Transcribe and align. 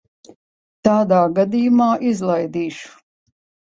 Tādā 0.87 1.21
gadījumā 1.41 1.93
izlaidīšu. 2.15 2.95